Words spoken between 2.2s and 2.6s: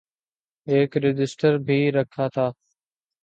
تھا۔